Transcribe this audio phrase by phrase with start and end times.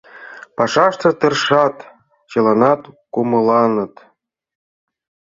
[0.57, 1.75] Пашаште тыршат
[2.31, 2.81] чыланат,
[3.13, 3.91] кумылаҥын.